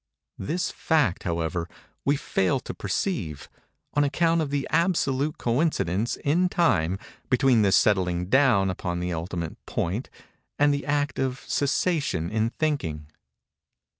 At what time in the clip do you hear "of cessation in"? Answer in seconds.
11.19-12.49